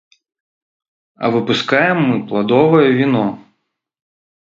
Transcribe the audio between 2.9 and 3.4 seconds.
віно.